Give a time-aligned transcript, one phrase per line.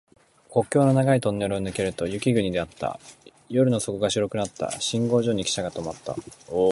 [0.49, 2.99] 国境の長いトンネルを抜けると雪国であった。
[3.49, 4.71] 夜の底が白くなった。
[4.81, 6.15] 信号所にきしゃが止まった。